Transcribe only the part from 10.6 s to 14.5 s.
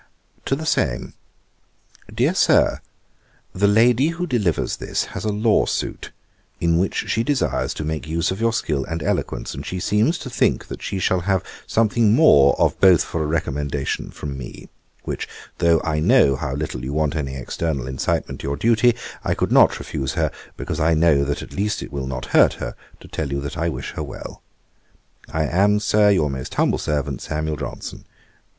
that she shall have something more of both for a recommendation from